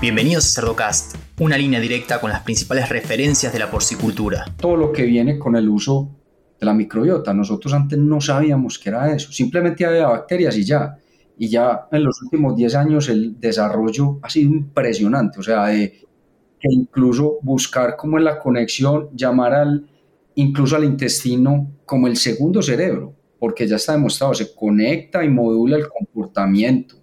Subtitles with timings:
[0.00, 4.46] Bienvenidos a Cerdocast, una línea directa con las principales referencias de la porcicultura.
[4.56, 6.16] Todo lo que viene con el uso
[6.58, 10.96] de la microbiota, nosotros antes no sabíamos qué era eso, simplemente había bacterias y ya.
[11.36, 16.68] Y ya en los últimos 10 años el desarrollo ha sido impresionante, o sea, que
[16.70, 19.86] incluso buscar cómo es la conexión, llamar al,
[20.34, 25.76] incluso al intestino como el segundo cerebro, porque ya está demostrado, se conecta y modula
[25.76, 26.96] el comportamiento.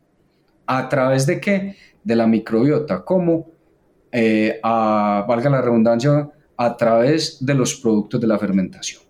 [0.65, 1.75] ¿A través de qué?
[2.07, 3.47] De la microbiota, como,
[4.13, 9.01] eh, valga la redundancia, a través de los productos de la fermentación.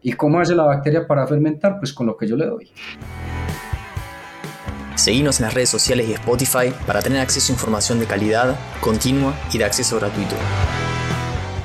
[0.00, 1.78] ¿Y cómo hace la bacteria para fermentar?
[1.78, 2.70] Pues con lo que yo le doy.
[4.94, 9.34] Seguimos en las redes sociales y Spotify para tener acceso a información de calidad, continua
[9.52, 10.34] y de acceso gratuito.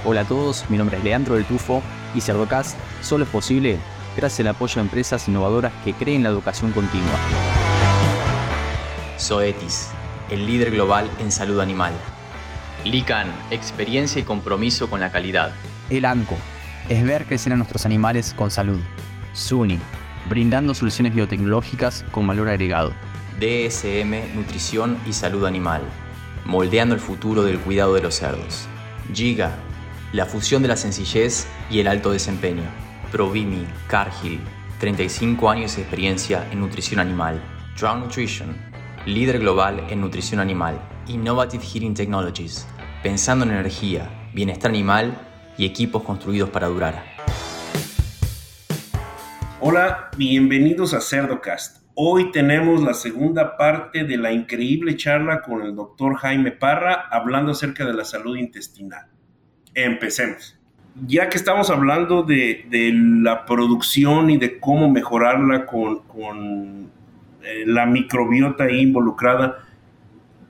[0.03, 1.81] Hola a todos, mi nombre es Leandro del Tufo
[2.13, 3.77] y Cerdocast solo es posible
[4.17, 7.17] gracias al apoyo de empresas innovadoras que creen la educación continua.
[9.17, 9.89] Zoetis,
[10.29, 11.93] el líder global en salud animal.
[12.83, 15.53] Lican, experiencia y compromiso con la calidad.
[15.89, 16.35] El ANCO,
[16.89, 18.79] es ver crecer a nuestros animales con salud.
[19.33, 19.79] SUNY,
[20.29, 22.93] brindando soluciones biotecnológicas con valor agregado.
[23.39, 25.81] DSM Nutrición y Salud Animal,
[26.45, 28.67] moldeando el futuro del cuidado de los cerdos.
[29.13, 29.55] Giga,
[30.13, 32.63] la fusión de la sencillez y el alto desempeño.
[33.11, 34.39] Provimi, Cargill,
[34.79, 37.41] 35 años de experiencia en nutrición animal.
[37.77, 38.55] Drown Nutrition,
[39.05, 40.81] líder global en nutrición animal.
[41.07, 42.67] Innovative Heating Technologies,
[43.03, 45.15] pensando en energía, bienestar animal
[45.57, 47.03] y equipos construidos para durar.
[49.61, 55.73] Hola, bienvenidos a Cerdocast Hoy tenemos la segunda parte de la increíble charla con el
[55.75, 59.05] doctor Jaime Parra hablando acerca de la salud intestinal.
[59.73, 60.59] Empecemos.
[61.07, 62.65] Ya que estamos hablando de,
[63.21, 66.89] la producción y de cómo mejorarla con,
[67.65, 69.59] la microbiota involucrada,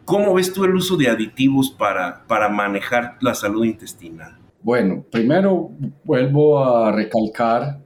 [0.05, 4.38] ¿cómo ves tú el uso de aditivos para, para manejar la salud intestinal?
[4.61, 5.71] Bueno, primero
[6.03, 7.81] vuelvo a recalcar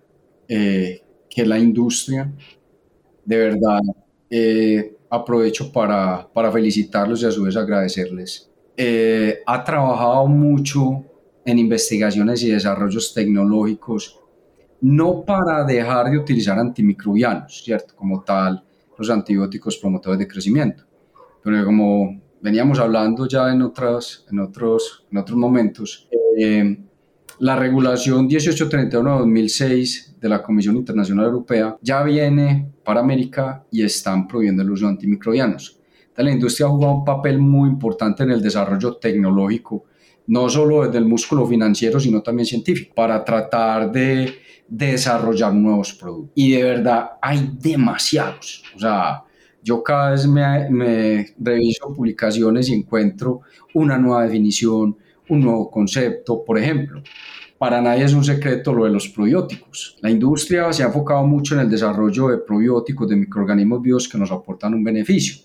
[0.48, 2.32] eh, que la industria
[3.30, 3.80] de verdad,
[4.28, 8.50] eh, aprovecho para, para, felicitarlos y a su vez agradecerles.
[8.76, 11.06] Eh, ha trabajado mucho
[11.46, 14.20] en investigaciones y desarrollos tecnológicos,
[14.82, 17.96] no para dejar de utilizar antimicrobianos, ¿cierto?
[17.96, 18.64] Como tal,
[19.00, 20.84] los antibióticos promotores de crecimiento.
[21.44, 26.78] Pero como veníamos hablando ya en, otras, en, otros, en otros momentos, eh,
[27.40, 34.62] la regulación 1831-2006 de la Comisión Internacional Europea ya viene para América y están prohibiendo
[34.62, 35.80] el uso de antimicrobianos.
[36.18, 39.86] la industria ha jugado un papel muy importante en el desarrollo tecnológico,
[40.30, 44.32] no solo desde el músculo financiero, sino también científico, para tratar de
[44.68, 46.32] desarrollar nuevos productos.
[46.36, 48.64] Y de verdad hay demasiados.
[48.76, 49.24] O sea,
[49.64, 53.42] yo cada vez me, me reviso publicaciones y encuentro
[53.74, 54.96] una nueva definición,
[55.30, 56.44] un nuevo concepto.
[56.46, 57.02] Por ejemplo,
[57.58, 59.98] para nadie es un secreto lo de los probióticos.
[60.02, 64.20] La industria se ha enfocado mucho en el desarrollo de probióticos, de microorganismos vivos que
[64.20, 65.44] nos aportan un beneficio,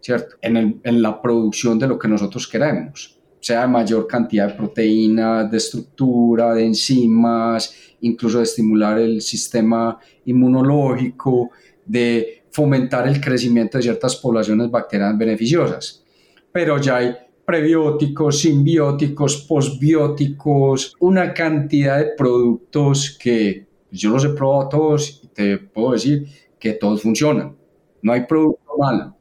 [0.00, 0.36] ¿cierto?
[0.40, 5.56] En, la producción de lo que nosotros queremos, sea de mayor cantidad de proteínas, de
[5.56, 11.50] estructura, de enzimas, incluso de estimular el sistema inmunológico,
[11.84, 16.04] de fomentar el crecimiento de ciertas poblaciones bacterianas beneficiosas.
[16.52, 24.68] Pero ya hay prebióticos, simbióticos, posbióticos, una cantidad de productos que yo los he probado
[24.68, 26.28] todos y te puedo decir
[26.60, 27.56] que todos funcionan.
[28.02, 29.16] No hay producto malo.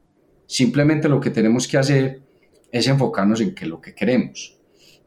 [0.45, 2.21] Simplemente lo que tenemos que hacer
[2.71, 4.57] es enfocarnos en qué lo que queremos.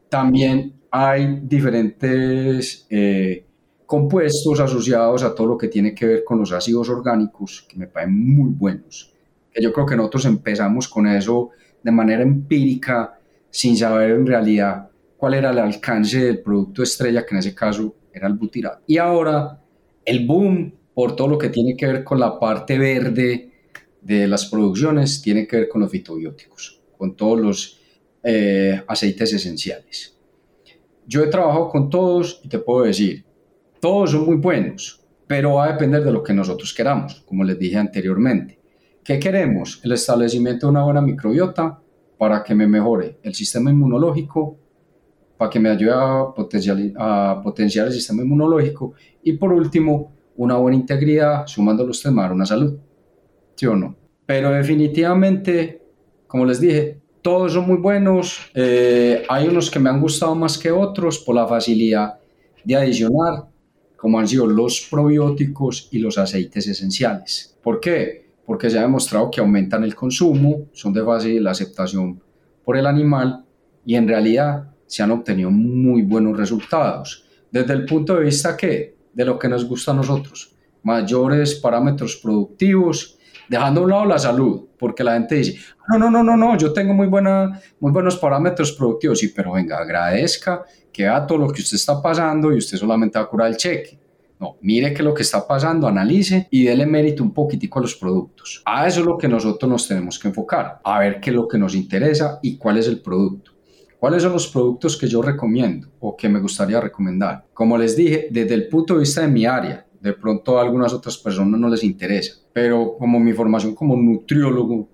[0.09, 3.45] También hay diferentes eh,
[3.85, 7.87] compuestos asociados a todo lo que tiene que ver con los ácidos orgánicos que me
[7.87, 9.13] parecen muy buenos.
[9.59, 15.35] Yo creo que nosotros empezamos con eso de manera empírica sin saber en realidad cuál
[15.35, 18.83] era el alcance del producto estrella, que en ese caso era el butirato.
[18.87, 19.61] Y ahora
[20.03, 23.51] el boom por todo lo que tiene que ver con la parte verde
[24.01, 27.81] de las producciones tiene que ver con los fitobióticos, con todos los
[28.23, 30.17] eh, aceites esenciales.
[31.07, 33.23] Yo he trabajado con todos y te puedo decir,
[33.79, 37.59] todos son muy buenos, pero va a depender de lo que nosotros queramos, como les
[37.59, 38.59] dije anteriormente.
[39.03, 39.79] ¿Qué queremos?
[39.83, 41.79] El establecimiento de una buena microbiota
[42.17, 44.57] para que me mejore el sistema inmunológico,
[45.37, 50.77] para que me ayude a, a potenciar el sistema inmunológico y por último, una buena
[50.77, 52.77] integridad, sumando los temas, una salud.
[53.55, 53.95] ¿Sí o no?
[54.25, 55.84] Pero definitivamente,
[56.27, 58.39] como les dije, todos son muy buenos.
[58.53, 62.19] Eh, hay unos que me han gustado más que otros por la facilidad
[62.63, 63.45] de adicionar,
[63.97, 67.57] como han sido los probióticos y los aceites esenciales.
[67.61, 68.25] ¿Por qué?
[68.45, 72.21] porque se ha demostrado que aumentan el consumo, son de fácil aceptación
[72.63, 73.43] por el animal
[73.85, 77.25] y en realidad se han obtenido muy buenos resultados.
[77.51, 82.17] Desde el punto de vista que, de lo que nos gusta a nosotros, mayores parámetros
[82.17, 83.14] productivos,
[83.47, 85.59] dejando a un lado la salud, porque la gente dice,
[85.89, 89.53] no, no, no, no, no, yo tengo muy, buena, muy buenos parámetros productivos, sí, pero
[89.53, 93.27] venga, agradezca que vea todo lo que usted está pasando y usted solamente va a
[93.27, 93.99] curar el cheque.
[94.39, 97.83] No, mire qué es lo que está pasando, analice y déle mérito un poquitico a
[97.83, 98.61] los productos.
[98.65, 101.47] A eso es lo que nosotros nos tenemos que enfocar, a ver qué es lo
[101.47, 103.51] que nos interesa y cuál es el producto.
[103.97, 107.45] ¿Cuáles son los productos que yo recomiendo o que me gustaría recomendar?
[107.53, 110.93] Como les dije, desde el punto de vista de mi área, de pronto a algunas
[110.93, 114.87] otras personas no les interesa, pero como mi formación como nutriólogo,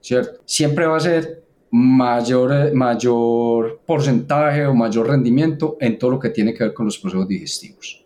[0.00, 0.40] ¿cierto?
[0.44, 6.54] Siempre va a ser mayor, mayor porcentaje o mayor rendimiento en todo lo que tiene
[6.54, 8.04] que ver con los procesos digestivos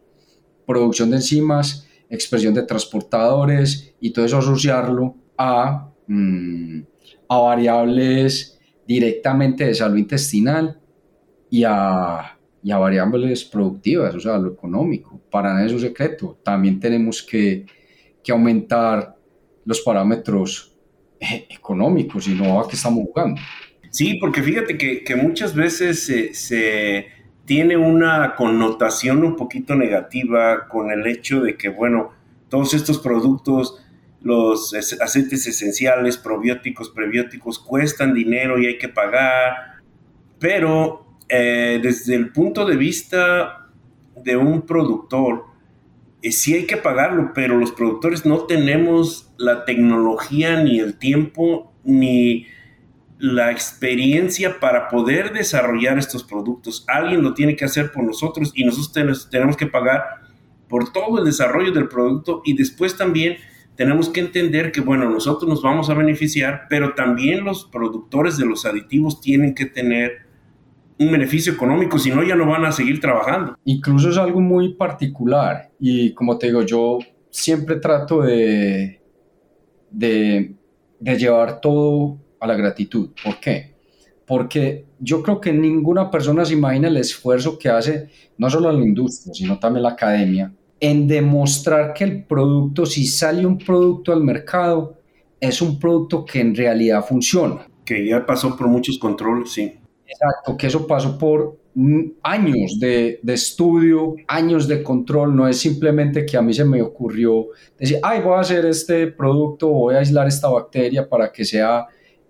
[0.69, 6.81] producción de enzimas, expresión de transportadores y todo eso asociarlo a, mm,
[7.27, 10.79] a variables directamente de salud intestinal
[11.49, 15.21] y a, y a, variables productivas, o sea, lo económico.
[15.31, 16.39] Para nada es un secreto.
[16.43, 17.67] También tenemos que,
[18.23, 19.17] que aumentar
[19.65, 20.77] los parámetros
[21.21, 23.41] eh, económicos y no a qué estamos jugando.
[23.91, 27.07] Sí, porque fíjate que, que muchas veces se
[27.49, 32.11] tiene una connotación un poquito negativa con el hecho de que, bueno,
[32.51, 33.83] todos estos productos,
[34.21, 39.81] los aceites esenciales, probióticos, prebióticos, cuestan dinero y hay que pagar,
[40.39, 43.69] pero eh, desde el punto de vista
[44.17, 45.45] de un productor,
[46.23, 51.73] eh, sí hay que pagarlo, pero los productores no tenemos la tecnología ni el tiempo
[51.85, 52.47] ni
[53.19, 56.85] la experiencia para poder desarrollar estos productos.
[56.87, 60.03] Alguien lo tiene que hacer por nosotros y nosotros tenemos que pagar
[60.69, 63.39] por todo el desarrollo del producto y después también
[63.75, 68.45] tenemos que entender que, bueno, nosotros nos vamos a beneficiar, pero también los productores de
[68.45, 70.28] los aditivos tienen que tener
[70.99, 73.57] un beneficio económico, si no ya no van a seguir trabajando.
[73.65, 76.99] Incluso es algo muy particular y como te digo, yo
[77.31, 79.01] siempre trato de,
[79.91, 80.55] de,
[80.99, 83.11] de llevar todo a la gratitud.
[83.23, 83.75] ¿Por qué?
[84.27, 88.85] Porque yo creo que ninguna persona se imagina el esfuerzo que hace no solo la
[88.85, 94.23] industria, sino también la academia en demostrar que el producto, si sale un producto al
[94.23, 94.99] mercado,
[95.41, 97.67] es un producto que en realidad funciona.
[97.85, 99.75] Que ya pasó por muchos controles, sí.
[100.09, 101.59] Exacto, que eso pasó por
[102.23, 106.83] años de, de, estudio, años de control, no es simplemente que a mí se me
[106.83, 111.45] ocurrió decir, ay, voy a hacer este producto, voy a aislar esta bacteria para que
[111.45, 111.87] sea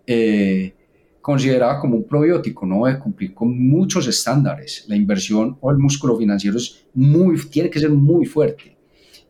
[0.06, 0.74] eh,
[1.20, 4.84] considerada como un probiótico, no debe cumplir con muchos estándares.
[4.88, 8.76] La inversión o el músculo financiero es muy, tiene que ser muy fuerte.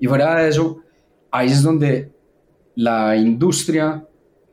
[0.00, 0.80] Y fuera de eso,
[1.30, 2.10] ahí es donde
[2.76, 4.06] la industria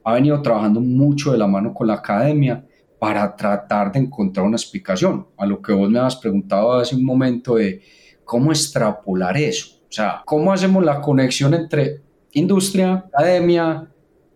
[0.03, 2.65] ha venido trabajando mucho de la mano con la academia
[3.05, 7.05] para tratar de encontrar una explicación a lo que vos me has preguntado hace un
[7.05, 7.79] momento de
[8.23, 9.75] cómo extrapolar eso.
[9.87, 13.87] O sea, cómo hacemos la conexión entre industria, academia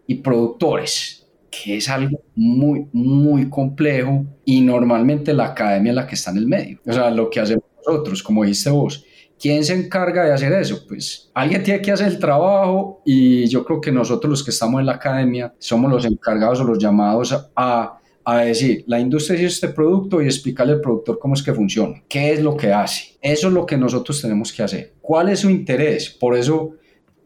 [0.05, 1.15] y productores
[1.49, 6.37] que es algo muy, muy complejo y normalmente la academia es la que está en
[6.37, 6.79] el medio.
[6.85, 9.03] O sea, lo que hacemos nosotros, como dijiste vos,
[9.39, 10.85] ¿quién se encarga de hacer eso?
[10.87, 14.79] Pues alguien tiene que hacer el trabajo y yo creo que nosotros los que estamos
[14.79, 17.98] en la academia somos los encargados o los llamados a,
[18.37, 22.03] a decir, la industria hizo este producto y explicarle al productor cómo es que funciona,
[22.07, 23.17] qué es lo que hace.
[23.21, 24.93] Eso es lo que nosotros tenemos que hacer.
[25.01, 26.09] ¿Cuál es su interés?
[26.09, 26.75] Por eso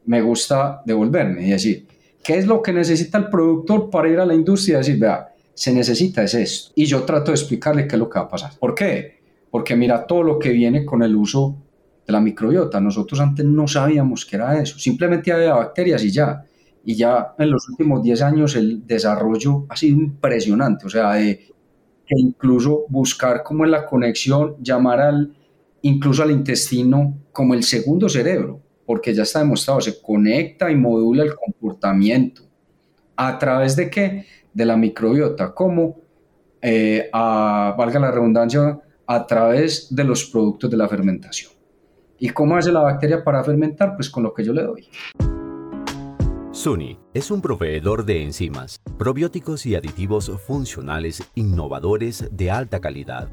[0.05, 1.87] me gusta devolverme y decir,
[2.23, 5.33] ¿Qué es lo que necesita el productor para ir a la industria y decir, vea,
[5.53, 6.71] se necesita es esto?
[6.73, 8.51] Y yo trato de explicarle qué es lo que va a pasar.
[8.57, 9.19] ¿Por qué?
[9.51, 11.57] Porque mira todo lo que viene con el uso
[12.07, 12.79] de la microbiota.
[12.79, 14.79] Nosotros antes no sabíamos qué era eso.
[14.79, 16.45] Simplemente había bacterias y ya.
[16.83, 20.85] Y ya en los últimos 10 años el desarrollo ha sido impresionante.
[20.85, 25.35] O sea, que incluso buscar cómo es la conexión, llamar al,
[25.81, 31.23] incluso al intestino como el segundo cerebro porque ya está demostrado, se conecta y modula
[31.23, 32.43] el comportamiento.
[33.15, 34.25] ¿A través de qué?
[34.53, 35.97] De la microbiota, como,
[36.61, 41.51] eh, valga la redundancia, a través de los productos de la fermentación.
[42.19, 43.95] ¿Y cómo hace la bacteria para fermentar?
[43.95, 44.87] Pues con lo que yo le doy.
[46.53, 53.29] Suni es un proveedor de enzimas, probióticos y aditivos funcionales innovadores de alta calidad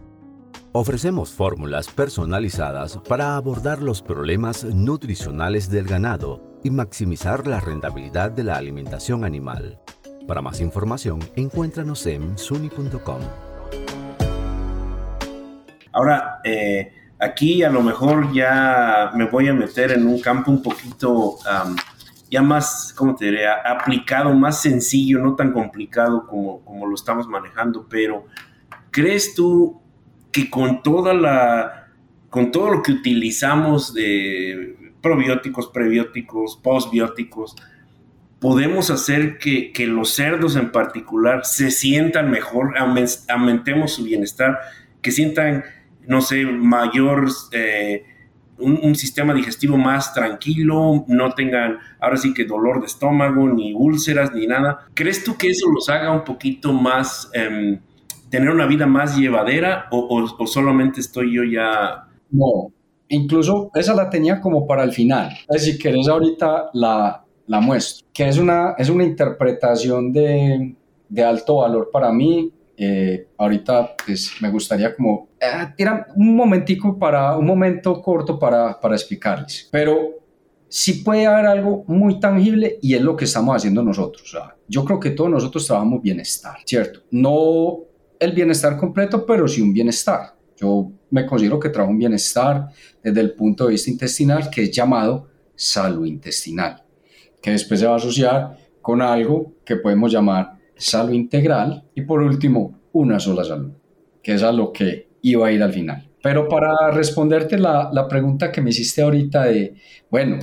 [0.73, 8.45] Ofrecemos fórmulas personalizadas para abordar los problemas nutricionales del ganado y maximizar la rentabilidad de
[8.45, 9.81] la alimentación animal.
[10.29, 13.19] Para más información, encuéntranos en suni.com.
[15.91, 20.63] Ahora, eh, aquí a lo mejor ya me voy a meter en un campo un
[20.63, 21.39] poquito
[22.31, 23.55] ya más, ¿cómo te diría?
[23.65, 28.27] Aplicado, más sencillo, no tan complicado como, como lo estamos manejando, pero
[28.91, 29.81] ¿crees tú
[30.31, 31.89] que con toda la,
[32.29, 37.57] con todo lo que utilizamos de probióticos, prebióticos, postbióticos,
[38.39, 42.75] podemos hacer que, los cerdos en particular se sientan mejor,
[43.29, 44.59] aumentemos su bienestar,
[45.03, 45.65] que sientan,
[46.07, 48.05] no sé, mayor, eh,
[48.61, 54.33] un, sistema digestivo más tranquilo, no tengan ahora sí que dolor de estómago, ni úlceras,
[54.35, 54.87] ni nada.
[54.95, 57.81] ¿Crees tú que eso los haga un poquito más, em,
[58.29, 62.07] tener una vida más llevadera o, o solamente estoy yo ya...
[62.31, 62.73] No,
[63.11, 65.37] incluso esa la tenía como para el final.
[65.57, 70.75] Si querés ahorita la, la muestro, que es una, es una interpretación de,
[71.09, 72.53] de alto valor para mí.
[72.83, 75.85] Eh, ahorita pues, me gustaría como eh,
[76.17, 80.15] un momentico para un momento corto para, para explicarles, pero
[80.67, 84.35] sí puede haber algo muy tangible y es lo que estamos haciendo nosotros.
[84.67, 87.01] yo creo que todos nosotros trabajamos bienestar, ¿cierto?
[87.11, 87.81] No
[88.19, 90.35] el bienestar completo, pero sí un bienestar.
[90.57, 92.69] Yo me considero que trabajo un bienestar
[93.03, 96.83] desde el punto de vista intestinal que es llamado salud intestinal
[97.41, 102.23] que después se va a asociar con algo que podemos llamar salud integral y por
[102.23, 103.73] último una sola salud,
[104.23, 106.09] que es a lo que iba a ir al final.
[106.23, 109.75] Pero para responderte la, la pregunta que me hiciste ahorita de,
[110.11, 110.39] bueno,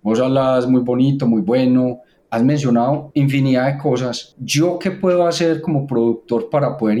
[0.00, 5.60] vos hablas muy bonito, muy bueno, has mencionado infinidad de cosas, ¿yo qué puedo hacer
[5.60, 7.00] como productor para poder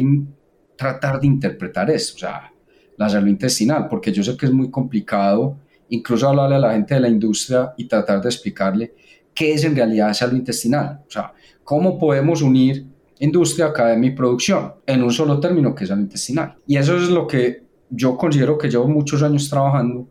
[0.76, 2.16] tratar de interpretar esto?
[2.16, 2.52] O sea,
[2.96, 5.56] la salud intestinal, porque yo sé que es muy complicado
[5.88, 8.94] incluso hablarle a la gente de la industria y tratar de explicarle
[9.34, 11.00] qué es en realidad salud intestinal.
[11.06, 11.32] O sea,
[11.64, 12.86] cómo podemos unir
[13.18, 16.56] industria, academia y producción en un solo término que es salud intestinal.
[16.66, 20.08] Y eso es lo que yo considero que llevo muchos años trabajando,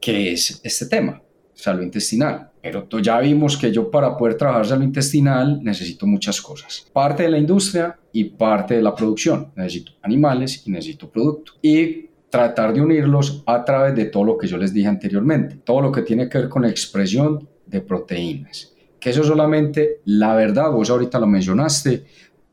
[0.00, 1.22] que es este tema,
[1.54, 2.50] salud intestinal.
[2.62, 6.86] Pero ya vimos que yo para poder trabajar salud intestinal necesito muchas cosas.
[6.92, 9.52] Parte de la industria y parte de la producción.
[9.56, 11.52] Necesito animales y necesito producto.
[11.62, 15.56] Y tratar de unirlos a través de todo lo que yo les dije anteriormente.
[15.64, 18.74] Todo lo que tiene que ver con expresión de proteínas.
[18.98, 22.04] Que eso solamente, la verdad, vos ahorita lo mencionaste,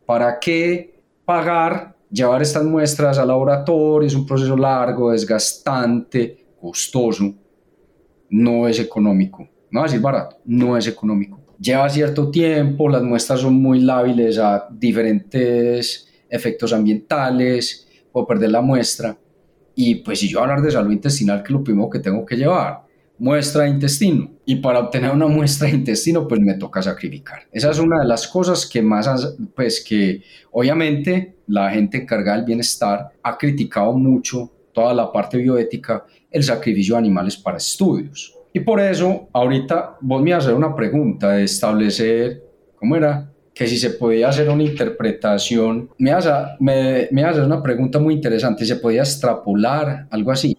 [0.05, 4.07] ¿para qué pagar, llevar estas muestras al laboratorio?
[4.07, 7.33] Es un proceso largo, desgastante, costoso,
[8.29, 9.47] no es económico.
[9.69, 11.41] No va a decir barato, no es económico.
[11.59, 18.61] Lleva cierto tiempo, las muestras son muy lábiles a diferentes efectos ambientales, puedo perder la
[18.61, 19.17] muestra.
[19.75, 22.37] Y pues si yo hablar de salud intestinal, que es lo primero que tengo que
[22.37, 22.86] llevar,
[23.19, 27.43] muestra de intestino y para obtener una muestra de intestino pues me toca sacrificar.
[27.51, 30.21] Esa es una de las cosas que más, pues que
[30.51, 36.95] obviamente la gente encargada del bienestar ha criticado mucho toda la parte bioética, el sacrificio
[36.95, 38.33] de animales para estudios.
[38.53, 42.43] Y por eso ahorita vos me hacer una pregunta de establecer,
[42.75, 43.31] ¿cómo era?
[43.53, 48.13] Que si se podía hacer una interpretación, me a, me, me hacer una pregunta muy
[48.13, 50.55] interesante, ¿se podía extrapolar algo así?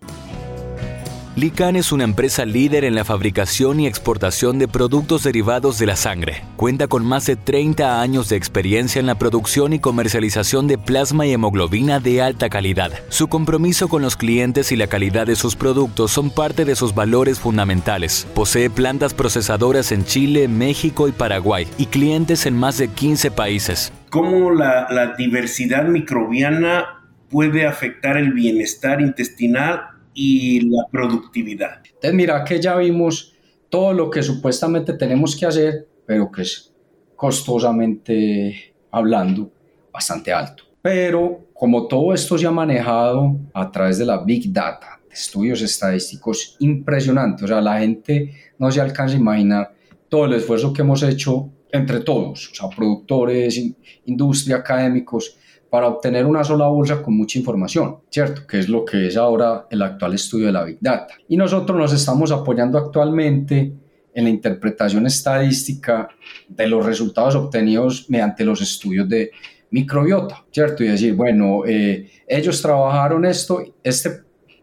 [1.38, 5.95] Lican es una empresa líder en la fabricación y exportación de productos derivados de la
[5.95, 6.42] sangre.
[6.57, 11.28] Cuenta con más de 30 años de experiencia en la producción y comercialización de plasma
[11.28, 12.90] y hemoglobina de alta calidad.
[13.09, 16.92] Su compromiso con los clientes y la calidad de sus productos son parte de sus
[16.92, 18.26] valores fundamentales.
[18.35, 23.92] Posee plantas procesadoras en Chile, México y Paraguay y clientes en más de 15 países.
[24.11, 31.76] ¿Cómo la, la diversidad microbiana puede afectar el bienestar intestinal y la productividad.
[31.84, 33.37] Entonces, mira que ya vimos
[33.68, 36.75] todo lo que supuestamente tenemos que hacer, pero que es
[37.14, 39.52] costosamente hablando
[39.92, 40.64] bastante alto.
[40.82, 46.56] Pero como todo esto se ha manejado a través de la Big Data, estudios estadísticos
[46.58, 49.72] impresionantes, o sea, la gente no se alcanza a imaginar
[50.08, 53.62] todo el esfuerzo que hemos hecho entre todos, o sea, productores,
[54.06, 55.37] industria, académicos,
[55.70, 58.46] para obtener una sola bolsa con mucha información, ¿cierto?
[58.46, 61.14] Que es lo que es ahora el actual estudio de la Big Data.
[61.28, 63.72] Y nosotros nos estamos apoyando actualmente
[64.14, 66.08] en la interpretación estadística
[66.48, 69.30] de los resultados obtenidos mediante los estudios de
[69.70, 70.82] microbiota, ¿cierto?
[70.82, 74.22] Y decir, bueno, eh, ellos trabajaron esto, este,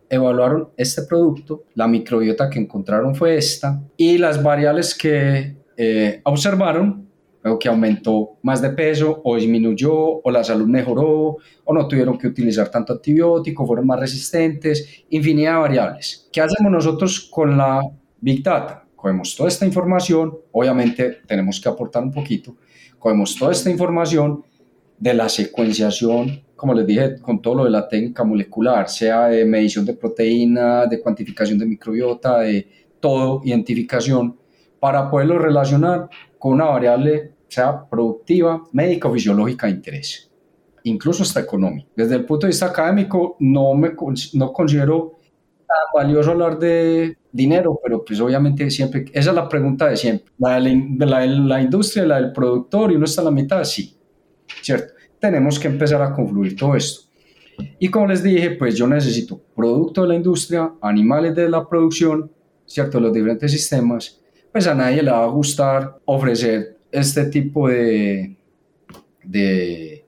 [0.09, 7.04] evaluaron este producto, la microbiota que encontraron fue esta, y las variables que eh, observaron
[7.52, 12.18] o que aumentó más de peso o disminuyó o la salud mejoró o no tuvieron
[12.18, 16.28] que utilizar tanto antibiótico, fueron más resistentes, infinidad de variables.
[16.32, 17.82] ¿Qué hacemos nosotros con la
[18.20, 18.86] Big Data?
[18.96, 22.56] Cogemos toda esta información, obviamente tenemos que aportar un poquito,
[22.98, 24.44] cogemos toda esta información
[24.98, 29.46] de la secuenciación, como les dije, con todo lo de la técnica molecular, sea de
[29.46, 32.68] medición de proteína, de cuantificación de microbiota, de
[33.00, 34.38] todo, identificación,
[34.80, 36.10] para poderlo relacionar
[36.40, 40.29] con una variable, sea productiva, médica o fisiológica de interés,
[40.83, 41.88] incluso hasta económica.
[41.95, 43.91] Desde el punto de vista académico, no, me,
[44.33, 45.19] no considero
[45.67, 50.31] tan valioso hablar de dinero, pero pues obviamente siempre, esa es la pregunta de siempre.
[50.38, 53.97] La de la, la industria, la del productor y uno está a la mitad, sí,
[54.62, 54.93] ¿cierto?
[55.19, 57.05] Tenemos que empezar a confluir todo esto.
[57.79, 62.29] Y como les dije, pues yo necesito producto de la industria, animales de la producción,
[62.65, 63.00] ¿cierto?
[63.00, 64.21] Los diferentes sistemas.
[64.51, 68.36] Pues a nadie le va a gustar ofrecer este tipo de,
[69.24, 70.06] de,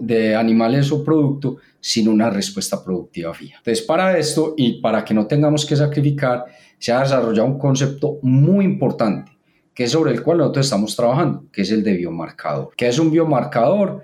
[0.00, 3.58] de, animales o producto sin una respuesta productiva fija.
[3.58, 6.44] Entonces, para esto y para que no tengamos que sacrificar,
[6.78, 9.32] se ha desarrollado un concepto muy importante,
[9.74, 12.70] que es sobre el cual nosotros estamos trabajando, que es el de biomarcador.
[12.76, 14.02] ¿Qué es un biomarcador?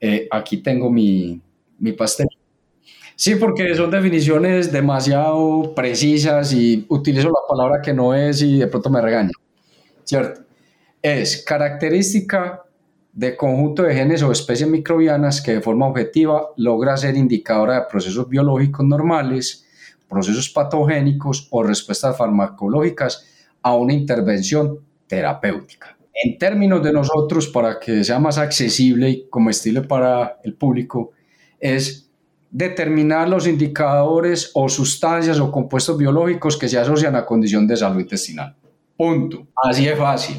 [0.00, 1.40] Eh, aquí tengo mi,
[1.78, 2.28] mi pastel.
[3.16, 8.66] Sí, porque son definiciones demasiado precisas y utilizo la palabra que no es y de
[8.66, 9.30] pronto me regaña.
[10.02, 10.42] ¿Cierto?
[11.04, 12.62] Es característica
[13.12, 17.86] de conjunto de genes o especies microbianas que de forma objetiva logra ser indicadora de
[17.90, 19.66] procesos biológicos normales,
[20.08, 23.22] procesos patogénicos o respuestas farmacológicas
[23.60, 25.94] a una intervención terapéutica.
[26.14, 31.10] En términos de nosotros, para que sea más accesible y comestible para el público,
[31.60, 32.10] es
[32.50, 38.00] determinar los indicadores o sustancias o compuestos biológicos que se asocian a condición de salud
[38.00, 38.56] intestinal.
[38.96, 39.48] Punto.
[39.54, 40.36] Así es fácil.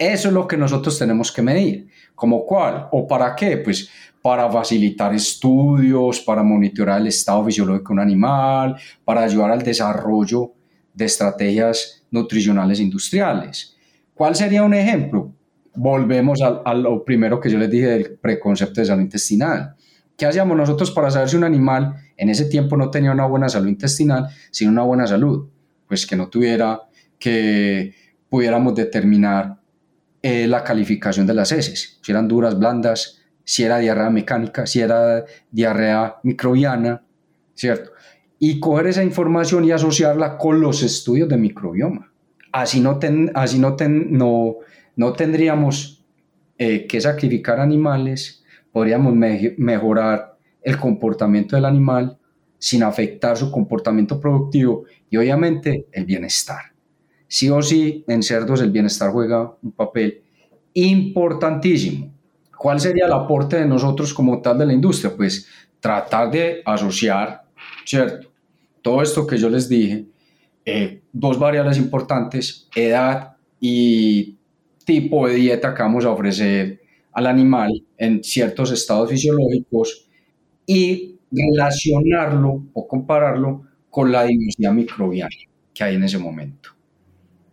[0.00, 1.88] Eso es lo que nosotros tenemos que medir.
[2.14, 2.88] ¿Como cuál?
[2.90, 3.58] ¿O para qué?
[3.58, 3.90] Pues
[4.22, 10.52] para facilitar estudios, para monitorear el estado fisiológico de un animal, para ayudar al desarrollo
[10.94, 13.76] de estrategias nutricionales industriales.
[14.14, 15.32] ¿Cuál sería un ejemplo?
[15.74, 19.76] Volvemos a, a lo primero que yo les dije del preconcepto de salud intestinal
[20.20, 23.48] ¿Qué hacíamos nosotros para saber si un animal en ese tiempo no tenía una buena
[23.48, 25.48] salud intestinal, sino una buena salud?
[25.88, 26.82] Pues que no tuviera,
[27.18, 27.94] que
[28.28, 29.59] pudiéramos determinar
[30.22, 34.80] eh, la calificación de las heces, si eran duras, blandas, si era diarrea mecánica, si
[34.80, 37.02] era diarrea microbiana,
[37.54, 37.90] ¿cierto?
[38.38, 42.12] Y coger esa información y asociarla con los estudios de microbioma.
[42.52, 42.98] Así no,
[43.34, 44.56] así no, no,
[44.96, 46.04] no tendríamos
[46.58, 48.40] eh, que sacrificar animales
[48.72, 52.18] podríamos mejorar el comportamiento del animal
[52.58, 56.72] sin afectar su comportamiento productivo y obviamente el bienestar.
[57.30, 60.20] Sí o sí, en cerdos el bienestar juega un papel
[60.74, 62.12] importantísimo.
[62.58, 65.14] ¿Cuál sería el aporte de nosotros como tal de la industria?
[65.16, 65.46] Pues
[65.78, 67.44] tratar de asociar,
[67.84, 68.32] ¿cierto?
[68.82, 70.06] Todo esto que yo les dije,
[70.64, 74.36] eh, dos variables importantes, edad y
[74.84, 76.80] tipo de dieta que vamos a ofrecer
[77.12, 80.08] al animal en ciertos estados fisiológicos
[80.66, 85.30] y relacionarlo o compararlo con la diversidad microbiana
[85.72, 86.79] que hay en ese momento.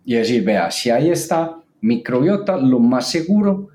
[0.07, 3.67] Y decir, vea, si ahí está microbiota, lo más seguro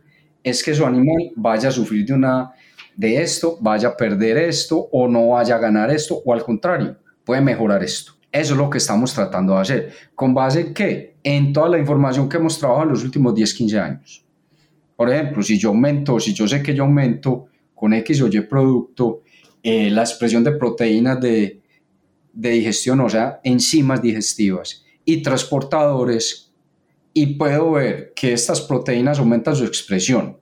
[0.42, 2.52] es que su animal vaya a sufrir de, una,
[2.96, 6.96] de esto, vaya a perder esto o no vaya a ganar esto o al contrario,
[7.22, 8.12] puede mejorar esto.
[8.32, 9.92] Eso es lo que estamos tratando de hacer.
[10.14, 11.16] ¿Con base qué?
[11.22, 14.24] En toda la información que hemos trabajado en los últimos 10, 15 años.
[14.96, 18.40] Por ejemplo, si yo aumento, si yo sé que yo aumento con X o Y
[18.40, 19.20] producto
[19.62, 21.60] eh, la expresión de proteínas de,
[22.32, 26.52] de digestión, o sea, enzimas digestivas y transportadores,
[27.14, 30.38] y puedo ver que estas proteínas aumentan su expresión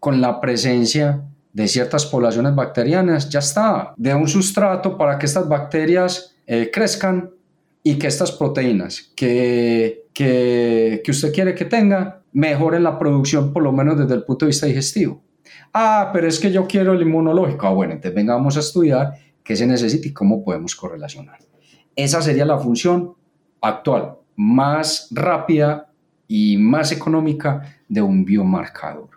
[0.00, 5.48] con la presencia de ciertas poblaciones bacterianas, ya está, de un sustrato para que estas
[5.48, 7.30] bacterias eh, crezcan
[7.82, 13.62] y que estas proteínas que, que, que usted quiere que tenga mejoren la producción, por
[13.62, 15.22] lo menos desde el punto de vista digestivo.
[15.72, 17.66] Ah, pero es que yo quiero el inmunológico.
[17.66, 21.38] Ah, bueno, entonces vengamos a estudiar qué se necesita y cómo podemos correlacionar.
[21.96, 23.14] Esa sería la función
[23.60, 25.90] actual, más rápida
[26.26, 29.10] y más económica de un biomarcador.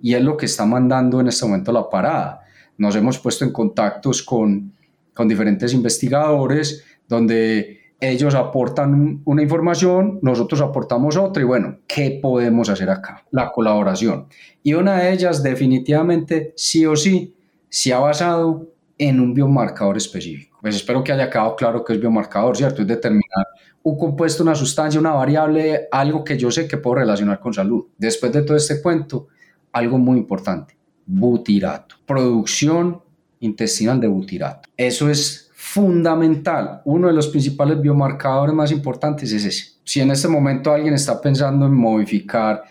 [0.00, 2.40] Y es lo que está mandando en este momento la parada.
[2.78, 4.72] Nos hemos puesto en contactos con,
[5.14, 12.68] con diferentes investigadores donde ellos aportan una información, nosotros aportamos otra y bueno, ¿qué podemos
[12.68, 13.24] hacer acá?
[13.30, 14.26] La colaboración.
[14.62, 17.36] Y una de ellas definitivamente, sí o sí,
[17.68, 20.58] se ha basado en un biomarcador específico.
[20.60, 22.82] Pues espero que haya quedado claro que es biomarcador, ¿cierto?
[22.82, 23.46] Es determinar
[23.82, 27.86] un compuesto, una sustancia, una variable, algo que yo sé que puedo relacionar con salud.
[27.98, 29.28] Después de todo este cuento,
[29.72, 33.02] algo muy importante, butirato, producción
[33.40, 34.68] intestinal de butirato.
[34.76, 39.72] Eso es fundamental, uno de los principales biomarcadores más importantes es ese.
[39.84, 42.62] Si en este momento alguien está pensando en modificar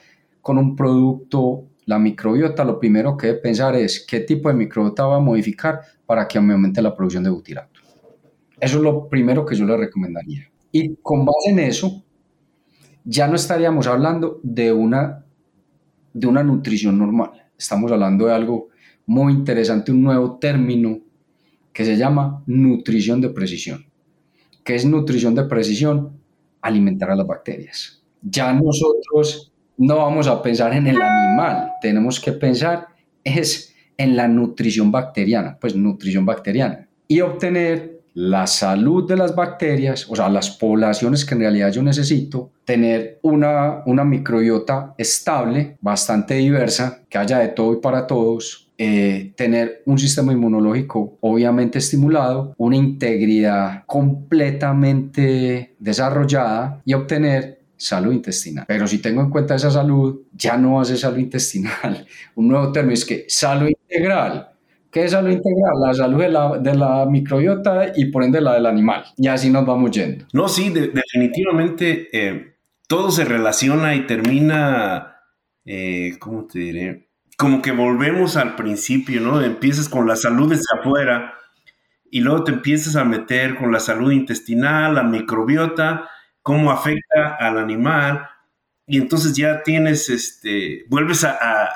[0.41, 5.05] con un producto la microbiota, lo primero que debe pensar es qué tipo de microbiota
[5.05, 7.79] va a modificar para que aumente la producción de butirato.
[8.59, 10.50] Eso es lo primero que yo le recomendaría.
[10.71, 12.03] Y con base en eso,
[13.03, 15.25] ya no estaríamos hablando de una,
[16.13, 17.31] de una nutrición normal.
[17.57, 18.69] Estamos hablando de algo
[19.05, 20.99] muy interesante, un nuevo término
[21.73, 23.85] que se llama nutrición de precisión.
[24.63, 26.19] ¿Qué es nutrición de precisión?
[26.61, 28.03] Alimentar a las bacterias.
[28.21, 32.87] Ya nosotros no vamos a pensar en el animal, tenemos que pensar
[33.23, 40.05] es en la nutrición bacteriana, pues nutrición bacteriana, y obtener la salud de las bacterias,
[40.09, 46.35] o sea, las poblaciones que en realidad yo necesito, tener una, una microbiota estable, bastante
[46.35, 52.55] diversa, que haya de todo y para todos, eh, tener un sistema inmunológico obviamente estimulado,
[52.57, 58.65] una integridad completamente desarrollada y obtener salud intestinal.
[58.67, 62.05] Pero si tengo en cuenta esa salud, ya no ser salud intestinal.
[62.35, 64.50] Un nuevo término es que salud integral.
[64.91, 65.73] ¿Qué es salud integral?
[65.79, 69.05] La salud de la, de la, microbiota y por ende la del animal.
[69.17, 70.25] Y así nos vamos yendo.
[70.33, 72.55] No, sí, definitivamente eh,
[72.87, 75.15] todo se relaciona y termina,
[75.65, 77.11] eh, ¿cómo te diré?
[77.41, 79.41] como que volvemos al principio, ¿no?
[79.41, 81.33] Empiezas con la salud desde afuera
[82.11, 86.07] y luego te empiezas a meter con la salud intestinal, la microbiota,
[86.43, 88.29] cómo afecta al animal
[88.85, 91.67] y entonces ya tienes, este, vuelves a,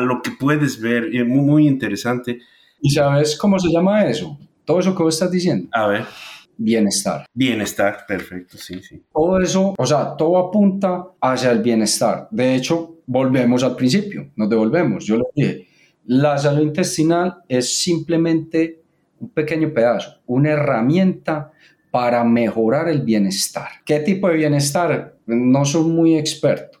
[0.00, 2.38] lo que puedes ver, muy, muy interesante.
[2.80, 4.38] ¿Y sabes cómo se llama eso?
[4.64, 5.68] Todo eso que vos estás diciendo.
[5.72, 6.04] A ver.
[6.56, 7.24] Bienestar.
[7.32, 9.00] Bienestar, perfecto, sí, sí.
[9.12, 12.26] Todo eso, o sea, todo apunta hacia el bienestar.
[12.30, 15.04] De hecho, volvemos al principio, nos devolvemos.
[15.06, 15.68] Yo le dije,
[16.06, 18.82] la salud intestinal es simplemente
[19.20, 21.52] un pequeño pedazo, una herramienta
[21.90, 23.68] para mejorar el bienestar.
[23.84, 25.16] ¿Qué tipo de bienestar?
[25.26, 26.80] No soy muy experto,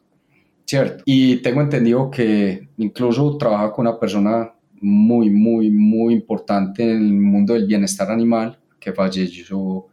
[0.64, 1.02] ¿cierto?
[1.06, 7.12] Y tengo entendido que incluso trabaja con una persona muy, muy, muy importante en el
[7.12, 9.86] mundo del bienestar animal, que falleció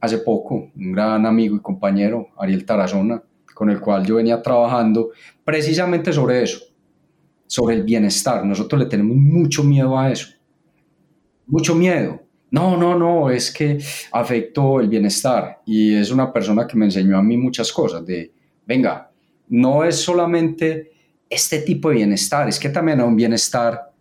[0.00, 3.22] hace poco, un gran amigo y compañero, Ariel Tarazona
[3.54, 5.12] con el cual yo venía trabajando
[5.44, 6.58] precisamente sobre eso,
[7.46, 8.44] sobre el bienestar.
[8.44, 10.28] Nosotros le tenemos mucho miedo a eso,
[11.46, 12.20] mucho miedo.
[12.50, 13.78] No, no, no, es que
[14.12, 18.32] afectó el bienestar y es una persona que me enseñó a mí muchas cosas de,
[18.66, 19.10] venga,
[19.48, 20.92] no es solamente
[21.28, 23.92] este tipo de bienestar, es que también hay un bienestar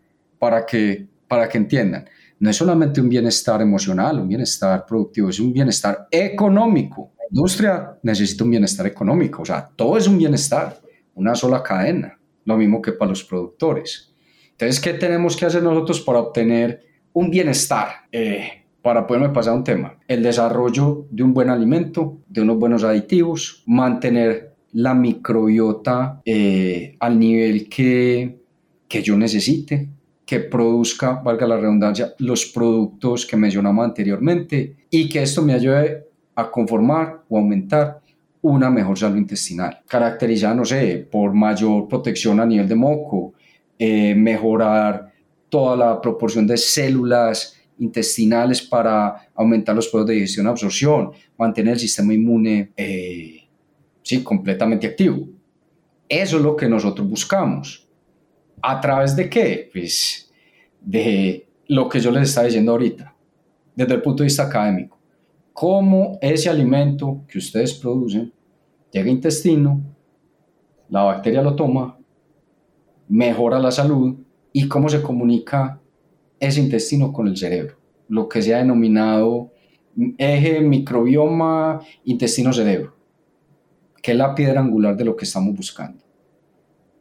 [0.44, 2.04] para que, para que entiendan.
[2.40, 8.44] No es solamente un bienestar emocional, un bienestar productivo, es un bienestar económico industria necesita
[8.44, 10.80] un bienestar económico, o sea, todo es un bienestar,
[11.16, 14.14] una sola cadena, lo mismo que para los productores.
[14.52, 17.88] Entonces, ¿qué tenemos que hacer nosotros para obtener un bienestar?
[18.12, 22.84] Eh, para poderme pasar un tema, el desarrollo de un buen alimento, de unos buenos
[22.84, 28.42] aditivos, mantener la microbiota eh, al nivel que,
[28.88, 29.90] que yo necesite,
[30.26, 36.06] que produzca, valga la redundancia, los productos que mencionamos anteriormente y que esto me ayude
[36.36, 38.00] a conformar o aumentar
[38.42, 43.34] una mejor salud intestinal, caracterizada, no sé, por mayor protección a nivel de moco,
[43.80, 45.14] eh, mejorar
[45.50, 51.74] toda la proporción de células intestinales para aumentar los procesos de digestión y absorción, mantener
[51.74, 53.48] el sistema inmune eh,
[54.02, 55.28] sí, completamente activo.
[56.08, 57.83] Eso es lo que nosotros buscamos.
[58.66, 59.70] ¿A través de qué?
[59.72, 60.32] Pues
[60.80, 63.14] de lo que yo les estaba diciendo ahorita,
[63.76, 64.98] desde el punto de vista académico
[65.52, 68.34] cómo ese alimento que ustedes producen
[68.92, 69.82] llega al intestino,
[70.90, 71.98] la bacteria lo toma,
[73.08, 74.16] mejora la salud
[74.52, 75.80] y cómo se comunica
[76.40, 79.52] ese intestino con el cerebro, lo que se ha denominado
[80.18, 82.96] eje microbioma intestino-cerebro,
[84.02, 86.04] que es la piedra angular de lo que estamos buscando.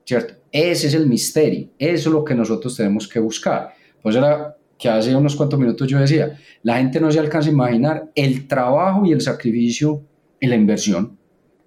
[0.05, 0.42] ¿Cierto?
[0.53, 3.73] Ese es el misterio, eso es lo que nosotros tenemos que buscar.
[4.03, 7.53] Pues era que hace unos cuantos minutos yo decía, la gente no se alcanza a
[7.53, 10.03] imaginar el trabajo y el sacrificio
[10.39, 11.17] y la inversión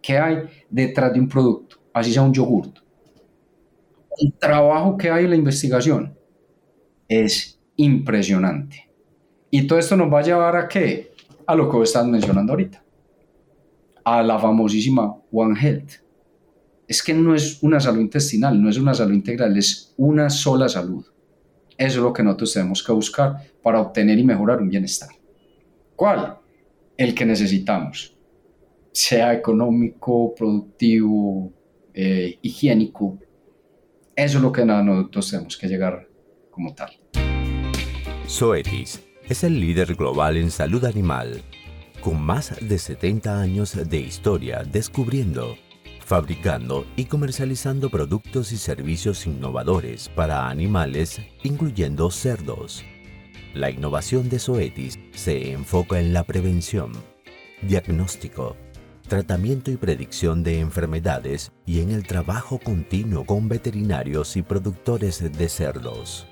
[0.01, 2.77] que hay detrás de un producto, así sea un yogurt.
[4.19, 6.15] El trabajo que hay en la investigación
[7.07, 8.87] es impresionante.
[9.49, 11.13] Y todo esto nos va a llevar a qué?
[11.47, 12.83] A lo que vos estás mencionando ahorita.
[14.03, 16.04] A la famosísima One Health.
[16.87, 20.69] Es que no es una salud intestinal, no es una salud integral, es una sola
[20.69, 21.05] salud.
[21.77, 25.09] Eso es lo que nosotros tenemos que buscar para obtener y mejorar un bienestar.
[25.95, 26.37] ¿Cuál?
[26.95, 28.15] El que necesitamos,
[28.91, 31.51] sea económico, productivo,
[31.93, 33.19] eh, higiénico.
[34.15, 36.07] Eso es lo que nosotros tenemos que llegar
[36.49, 36.91] como tal.
[38.27, 41.41] Zoetis es el líder global en salud animal,
[41.99, 45.57] con más de 70 años de historia descubriendo
[46.05, 52.85] fabricando y comercializando productos y servicios innovadores para animales, incluyendo cerdos.
[53.55, 56.91] La innovación de Zoetis se enfoca en la prevención,
[57.63, 58.55] diagnóstico,
[59.07, 65.49] tratamiento y predicción de enfermedades y en el trabajo continuo con veterinarios y productores de
[65.49, 66.27] cerdos.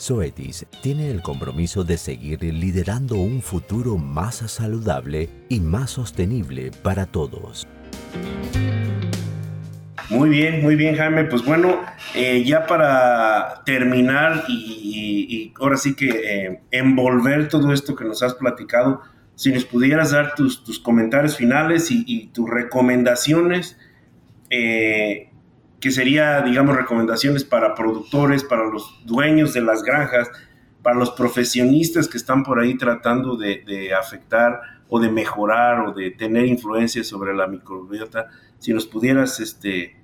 [0.00, 7.06] Zoetis tiene el compromiso de seguir liderando un futuro más saludable y más sostenible para
[7.06, 7.66] todos.
[10.10, 11.24] Muy bien, muy bien, Jaime.
[11.24, 11.80] Pues bueno,
[12.14, 18.34] eh, ya para terminar y, ahora sí que eh, envolver todo esto que nos has
[18.34, 19.00] platicado,
[19.34, 23.76] si nos pudieras dar tus, comentarios finales y, tus recomendaciones,
[24.50, 25.30] eh,
[25.80, 30.30] que sería, digamos, recomendaciones para productores, para los dueños de las granjas,
[30.82, 36.10] para los profesionistas que están por ahí tratando de afectar o de mejorar o de
[36.12, 39.96] tener influencia sobre la microbiota si nos pudieras este,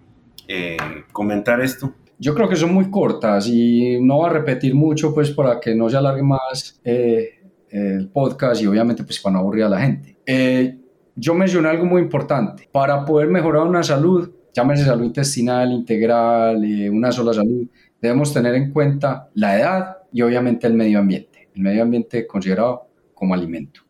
[0.49, 0.77] eh,
[1.13, 1.95] comentar esto.
[2.19, 5.75] Yo creo que son muy cortas y no va a repetir mucho pues para que
[5.75, 7.41] no se alargue más eh,
[7.71, 10.17] el podcast y obviamente pues para no aburrir a la gente.
[10.27, 10.77] Eh,
[11.15, 12.69] yo mencioné algo muy importante.
[12.71, 17.67] Para poder mejorar una salud, llámese salud intestinal, integral, una sola salud,
[18.01, 21.49] debemos tener en cuenta la edad y obviamente el medio ambiente.
[21.55, 23.83] El medio ambiente considerado como alimento,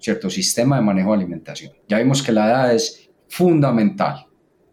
[0.00, 1.72] cierto sistema de manejo de alimentación.
[1.88, 4.26] Ya vimos que la edad es fundamental,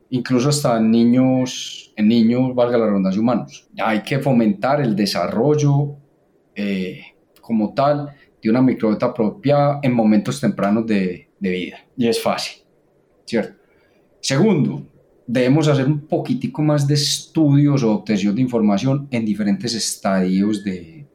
[0.10, 3.70] incluso hasta en niños, en niños, valga la redundancia, humanos.
[3.78, 5.98] Hay que fomentar el desarrollo
[6.56, 7.02] eh,
[7.42, 8.10] como tal
[8.42, 11.78] de una microbiota propia en momentos tempranos de, de vida.
[11.96, 12.64] Y es fácil,
[13.26, 13.58] ¿cierto?
[14.20, 14.88] Segundo,
[15.26, 21.06] debemos hacer un poquitico más de estudios o obtención de información en diferentes estadios de,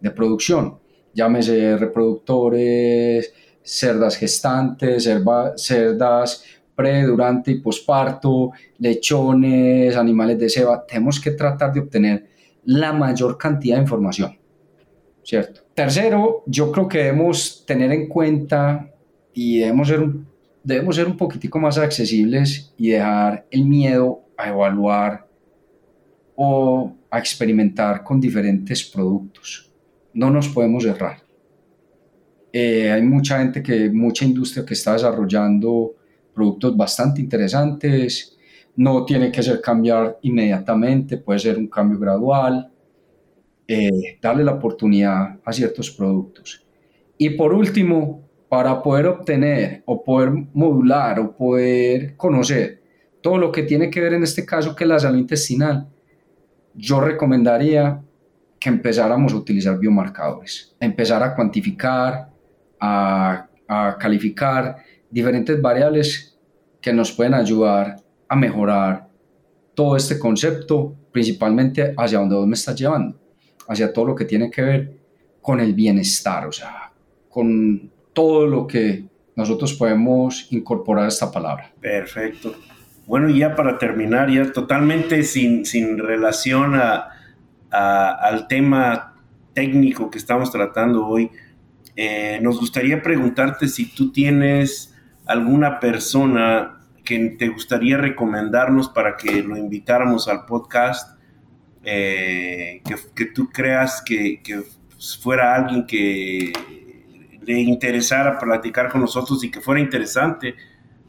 [0.00, 0.78] de producción.
[1.14, 5.08] Llámese reproductores, cerdas gestantes,
[5.56, 10.84] cerdas pre, durante y posparto, lechones, animales de ceba.
[10.86, 12.26] Tenemos que tratar de obtener
[12.64, 14.36] la mayor cantidad de información,
[15.22, 15.60] ¿cierto?
[15.74, 18.90] Tercero, yo creo que debemos tener en cuenta
[19.32, 20.04] y debemos ser
[20.64, 25.28] debemos ser un poquitico más accesibles y dejar el miedo a evaluar
[26.34, 29.70] o a experimentar con diferentes productos.
[30.14, 31.22] No nos podemos errar.
[32.52, 35.94] Eh, hay mucha gente que, mucha industria que está desarrollando
[36.32, 38.36] productos bastante interesantes.
[38.76, 42.70] No tiene que ser cambiar inmediatamente, puede ser un cambio gradual.
[43.66, 46.64] Eh, darle la oportunidad a ciertos productos.
[47.16, 52.82] Y por último, para poder obtener o poder modular o poder conocer
[53.22, 55.88] todo lo que tiene que ver en este caso que es la salud intestinal,
[56.74, 58.03] yo recomendaría
[58.64, 62.30] que empezáramos a utilizar biomarcadores, empezar a cuantificar,
[62.80, 64.78] a, a calificar
[65.10, 66.38] diferentes variables
[66.80, 67.96] que nos pueden ayudar
[68.26, 69.06] a mejorar
[69.74, 73.20] todo este concepto, principalmente hacia donde vos me estás llevando,
[73.68, 74.96] hacia todo lo que tiene que ver
[75.42, 76.90] con el bienestar, o sea,
[77.28, 79.04] con todo lo que
[79.36, 81.70] nosotros podemos incorporar esta palabra.
[81.78, 82.54] Perfecto.
[83.04, 87.10] Bueno, y ya para terminar, ya totalmente sin, sin relación a,
[87.74, 89.14] al tema
[89.52, 91.30] técnico que estamos tratando hoy,
[91.96, 94.94] eh, nos gustaría preguntarte si tú tienes
[95.26, 101.18] alguna persona que te gustaría recomendarnos para que lo invitáramos al podcast,
[101.84, 102.82] eh,
[103.14, 104.40] que, tú creas que,
[105.20, 106.52] fuera alguien que
[107.42, 110.54] le interesara platicar con nosotros y que fuera interesante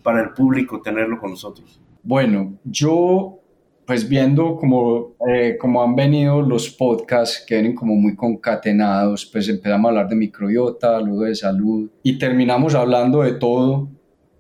[0.04, 1.82] para el público tenerlo con nosotros.
[2.04, 3.40] Bueno, yo
[3.86, 9.48] pues viendo como, eh, como han venido los podcasts que vienen como muy concatenados, pues
[9.48, 13.90] empezamos a hablar de microbiota, luego de salud y terminamos hablando de todo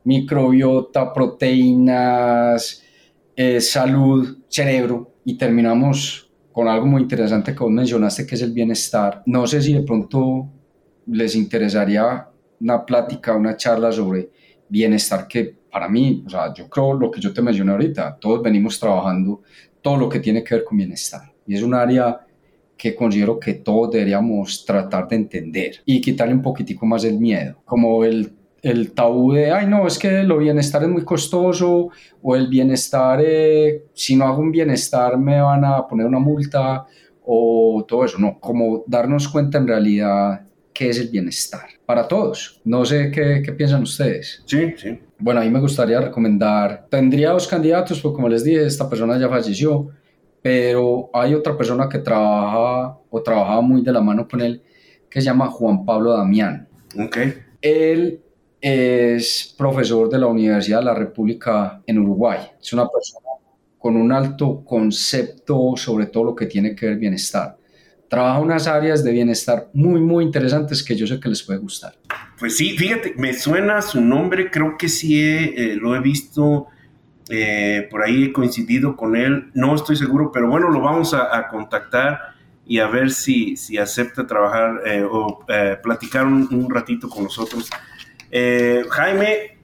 [0.04, 2.84] microbiota, proteínas,
[3.36, 8.54] eh, salud, cerebro y terminamos con algo muy interesante que vos mencionaste que es el
[8.54, 9.22] bienestar.
[9.26, 10.48] No sé si de pronto
[11.08, 12.30] les interesaría
[12.62, 14.30] una plática, una charla sobre
[14.70, 18.42] bienestar que para mí, o sea, yo creo lo que yo te mencioné ahorita, todos
[18.42, 19.42] venimos trabajando
[19.82, 21.24] todo lo que tiene que ver con bienestar.
[21.46, 22.18] Y es un área
[22.78, 27.62] que considero que todos deberíamos tratar de entender y quitarle un poquitico más el miedo,
[27.66, 31.90] como el el tabú de, ay, no, es que lo bienestar es muy costoso,
[32.22, 36.86] o el bienestar, eh, si no hago un bienestar me van a poner una multa,
[37.26, 40.45] o todo eso, no, como darnos cuenta en realidad
[40.76, 42.62] qué es el bienestar para todos.
[42.66, 44.44] No sé qué, qué piensan ustedes.
[44.46, 45.00] Sí, sí.
[45.18, 49.18] Bueno, a mí me gustaría recomendar, tendría dos candidatos, porque como les dije, esta persona
[49.18, 49.88] ya falleció,
[50.42, 54.62] pero hay otra persona que trabaja o trabajaba muy de la mano con él,
[55.10, 56.68] que se llama Juan Pablo Damián.
[57.00, 57.18] Ok.
[57.62, 58.22] Él
[58.60, 62.40] es profesor de la Universidad de la República en Uruguay.
[62.62, 63.26] Es una persona
[63.78, 67.56] con un alto concepto sobre todo lo que tiene que ver bienestar.
[68.10, 71.94] Trabaja unas áreas de bienestar muy, muy interesantes que yo sé que les puede gustar.
[72.40, 76.68] Pues sí, fíjate, me suena su nombre, creo que sí eh, lo he visto,
[77.30, 81.48] eh, por ahí he coincidido con él, no estoy seguro, pero bueno, lo vamos a,
[81.50, 82.20] contactar
[82.68, 85.46] y a ver si, si acepta trabajar eh, o
[85.82, 87.70] platicar un, ratito con nosotros.
[88.90, 89.58] Jaime,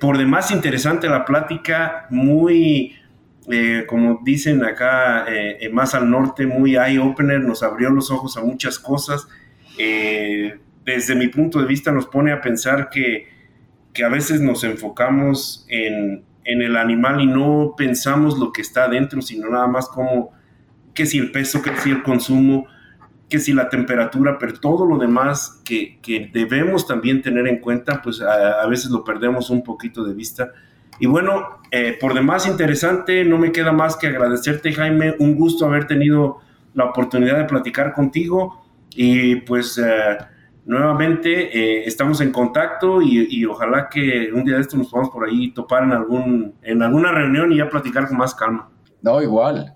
[0.00, 2.96] por demás interesante la plática, muy
[3.50, 8.42] eh, como dicen acá eh, más al norte, muy eye-opener, nos abrió los ojos a
[8.42, 9.26] muchas cosas.
[9.78, 13.28] Eh, desde mi punto de vista nos pone a pensar que,
[13.92, 18.84] que a veces nos enfocamos en, en, el animal y no pensamos lo que está
[18.84, 20.32] adentro, sino nada más como
[20.94, 22.66] que si el peso, que si el consumo,
[23.28, 28.02] que si la temperatura, pero todo lo demás que, que debemos también tener en cuenta,
[28.02, 30.52] pues a veces lo perdemos un poquito de vista
[30.98, 35.14] y bueno, eh, por demás interesante, no me queda más que agradecerte, Jaime.
[35.18, 36.38] Un gusto haber tenido
[36.74, 38.62] la oportunidad de platicar contigo.
[38.94, 40.18] Y pues eh,
[40.66, 45.26] nuevamente eh, estamos en contacto y, ojalá que un día de esto nos podamos por
[45.26, 48.70] ahí topar en, algún, en alguna reunión y ya platicar con más calma.
[49.00, 49.74] No, igual.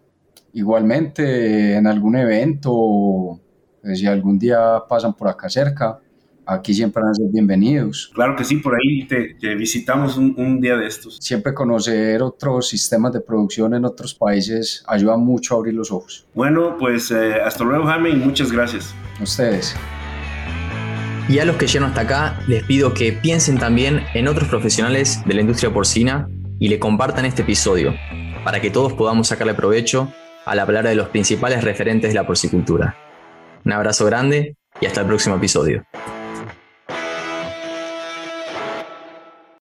[0.52, 3.40] Igualmente en algún evento,
[3.82, 5.98] pues, si algún día pasan por acá cerca,
[6.46, 8.10] aquí siempre van a ser bienvenidos.
[8.14, 11.18] Claro que sí, por ahí te, visitamos un, día de estos.
[11.20, 16.26] Siempre conocer otros sistemas de producción en otros países ayuda mucho a abrir los ojos.
[16.34, 18.94] Bueno, pues eh, hasta luego Jaime y muchas gracias.
[19.18, 19.74] A ustedes.
[21.28, 25.22] Y a los que llegan hasta acá, les pido que piensen también en otros profesionales
[25.26, 26.28] de la industria porcina
[26.60, 27.94] y le compartan este episodio,
[28.44, 30.12] para que todos podamos sacarle provecho
[30.44, 32.96] al hablar de los principales referentes de la porcicultura.
[33.64, 35.84] Un abrazo grande y hasta el próximo episodio.